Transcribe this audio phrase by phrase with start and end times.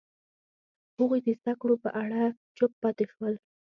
[0.97, 2.21] هغوی د زده کړو په اړه
[2.57, 3.33] چوپ پاتې شول.